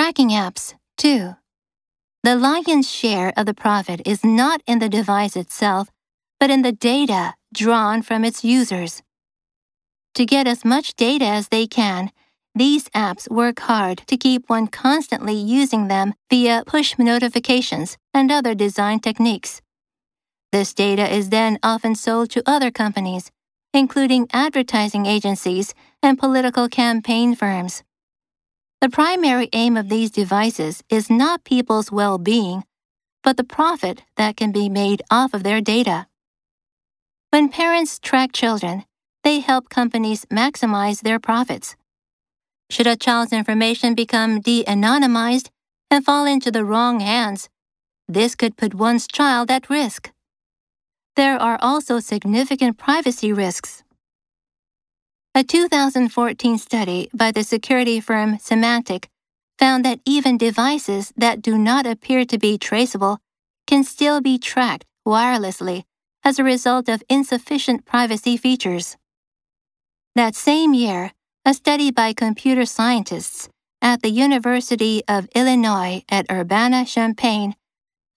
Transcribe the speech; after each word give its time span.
Tracking 0.00 0.30
apps, 0.30 0.72
too. 0.96 1.36
The 2.22 2.34
lion's 2.34 2.90
share 2.90 3.34
of 3.36 3.44
the 3.44 3.52
profit 3.52 4.00
is 4.06 4.24
not 4.24 4.62
in 4.66 4.78
the 4.78 4.88
device 4.88 5.36
itself, 5.36 5.90
but 6.38 6.48
in 6.48 6.62
the 6.62 6.72
data 6.72 7.34
drawn 7.52 8.00
from 8.00 8.24
its 8.24 8.42
users. 8.42 9.02
To 10.14 10.24
get 10.24 10.46
as 10.46 10.64
much 10.64 10.94
data 10.94 11.26
as 11.26 11.48
they 11.48 11.66
can, 11.66 12.12
these 12.54 12.88
apps 12.94 13.30
work 13.30 13.60
hard 13.60 13.98
to 14.06 14.16
keep 14.16 14.48
one 14.48 14.68
constantly 14.68 15.34
using 15.34 15.88
them 15.88 16.14
via 16.30 16.62
push 16.66 16.98
notifications 16.98 17.98
and 18.14 18.32
other 18.32 18.54
design 18.54 19.00
techniques. 19.00 19.60
This 20.50 20.72
data 20.72 21.14
is 21.14 21.28
then 21.28 21.58
often 21.62 21.94
sold 21.94 22.30
to 22.30 22.42
other 22.46 22.70
companies, 22.70 23.30
including 23.74 24.28
advertising 24.32 25.04
agencies 25.04 25.74
and 26.02 26.18
political 26.18 26.70
campaign 26.70 27.34
firms. 27.34 27.82
The 28.80 28.88
primary 28.88 29.50
aim 29.52 29.76
of 29.76 29.90
these 29.90 30.10
devices 30.10 30.82
is 30.88 31.10
not 31.10 31.44
people's 31.44 31.92
well 31.92 32.16
being, 32.16 32.64
but 33.22 33.36
the 33.36 33.44
profit 33.44 34.04
that 34.16 34.38
can 34.38 34.52
be 34.52 34.70
made 34.70 35.02
off 35.10 35.34
of 35.34 35.42
their 35.42 35.60
data. 35.60 36.06
When 37.28 37.50
parents 37.50 37.98
track 37.98 38.32
children, 38.32 38.84
they 39.22 39.40
help 39.40 39.68
companies 39.68 40.24
maximize 40.26 41.02
their 41.02 41.20
profits. 41.20 41.76
Should 42.70 42.86
a 42.86 42.96
child's 42.96 43.34
information 43.34 43.94
become 43.94 44.40
de 44.40 44.64
anonymized 44.64 45.50
and 45.90 46.02
fall 46.02 46.24
into 46.24 46.50
the 46.50 46.64
wrong 46.64 47.00
hands, 47.00 47.50
this 48.08 48.34
could 48.34 48.56
put 48.56 48.74
one's 48.74 49.06
child 49.06 49.50
at 49.50 49.68
risk. 49.68 50.10
There 51.16 51.36
are 51.36 51.58
also 51.60 52.00
significant 52.00 52.78
privacy 52.78 53.30
risks. 53.30 53.82
A 55.32 55.44
2014 55.44 56.58
study 56.58 57.08
by 57.14 57.30
the 57.30 57.44
security 57.44 58.00
firm 58.00 58.38
Symantec 58.38 59.06
found 59.60 59.84
that 59.84 60.00
even 60.04 60.36
devices 60.36 61.12
that 61.16 61.40
do 61.40 61.56
not 61.56 61.86
appear 61.86 62.24
to 62.24 62.36
be 62.36 62.58
traceable 62.58 63.20
can 63.64 63.84
still 63.84 64.20
be 64.20 64.38
tracked 64.38 64.86
wirelessly 65.06 65.84
as 66.24 66.40
a 66.40 66.44
result 66.44 66.88
of 66.88 67.04
insufficient 67.08 67.84
privacy 67.84 68.36
features. 68.36 68.96
That 70.16 70.34
same 70.34 70.74
year, 70.74 71.12
a 71.44 71.54
study 71.54 71.92
by 71.92 72.12
computer 72.12 72.64
scientists 72.66 73.48
at 73.80 74.02
the 74.02 74.10
University 74.10 75.04
of 75.06 75.28
Illinois 75.36 76.02
at 76.08 76.26
Urbana 76.28 76.84
Champaign 76.84 77.54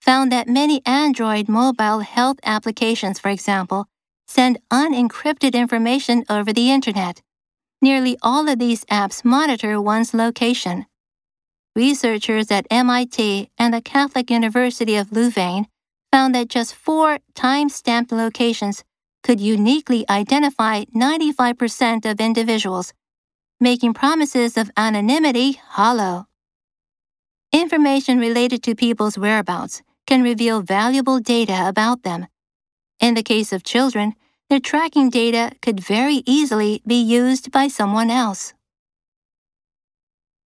found 0.01 0.31
that 0.31 0.47
many 0.47 0.81
Android 0.83 1.47
mobile 1.47 1.99
health 1.99 2.39
applications, 2.43 3.19
for 3.19 3.29
example, 3.29 3.85
send 4.33 4.57
unencrypted 4.71 5.53
information 5.53 6.23
over 6.27 6.51
the 6.51 6.71
Internet. 6.71 7.21
Nearly 7.83 8.17
all 8.23 8.49
of 8.49 8.57
these 8.57 8.83
apps 8.85 9.23
monitor 9.23 9.79
one's 9.79 10.11
location. 10.11 10.87
Researchers 11.75 12.49
at 12.49 12.65
MIT 12.71 13.51
and 13.59 13.71
the 13.71 13.81
Catholic 13.81 14.31
University 14.31 14.95
of 14.95 15.11
Louvain 15.11 15.67
found 16.11 16.33
that 16.33 16.47
just 16.47 16.73
four 16.73 17.19
time 17.35 17.69
stamped 17.69 18.11
locations 18.11 18.83
could 19.21 19.39
uniquely 19.39 20.03
identify 20.09 20.83
95% 20.85 22.09
of 22.09 22.19
individuals, 22.19 22.91
making 23.59 23.93
promises 23.93 24.57
of 24.57 24.71
anonymity 24.75 25.59
hollow. 25.77 26.25
Information 27.51 28.17
related 28.17 28.63
to 28.63 28.73
people's 28.73 29.15
whereabouts 29.15 29.83
can 30.07 30.23
reveal 30.23 30.63
valuable 30.63 31.19
data 31.19 31.67
about 31.67 32.01
them. 32.01 32.25
In 32.99 33.13
the 33.13 33.23
case 33.23 33.53
of 33.53 33.63
children, 33.63 34.15
their 34.53 34.59
tracking 34.59 35.09
data 35.09 35.51
could 35.63 35.79
very 35.79 36.21
easily 36.27 36.83
be 36.85 37.01
used 37.01 37.51
by 37.51 37.67
someone 37.67 38.11
else. 38.11 38.53